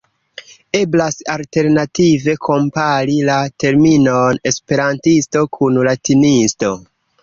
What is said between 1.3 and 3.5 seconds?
alternative kompari la